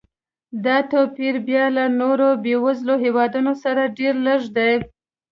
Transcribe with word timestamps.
دا 0.65 0.77
توپیر 0.91 1.35
بیا 1.47 1.65
له 1.75 1.83
نورو 1.99 2.29
بېوزلو 2.43 2.95
هېوادونو 3.05 3.51
سره 3.63 3.81
ډېر 3.97 4.13
لږ 4.27 4.41
دی. 4.57 4.73